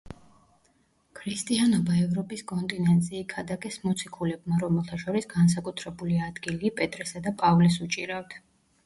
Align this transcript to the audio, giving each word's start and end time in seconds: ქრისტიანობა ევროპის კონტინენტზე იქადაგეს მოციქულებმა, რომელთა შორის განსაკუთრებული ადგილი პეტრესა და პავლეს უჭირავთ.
ქრისტიანობა 1.17 1.97
ევროპის 2.03 2.41
კონტინენტზე 2.51 3.13
იქადაგეს 3.19 3.77
მოციქულებმა, 3.83 4.57
რომელთა 4.63 4.99
შორის 5.05 5.29
განსაკუთრებული 5.35 6.17
ადგილი 6.29 6.73
პეტრესა 6.81 7.23
და 7.29 7.35
პავლეს 7.43 7.79
უჭირავთ. 7.87 8.35